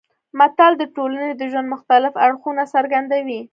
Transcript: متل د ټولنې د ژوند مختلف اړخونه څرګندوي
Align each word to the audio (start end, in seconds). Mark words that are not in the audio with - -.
متل 0.39 0.71
د 0.77 0.83
ټولنې 0.95 1.31
د 1.35 1.41
ژوند 1.51 1.67
مختلف 1.75 2.13
اړخونه 2.25 2.63
څرګندوي 2.73 3.41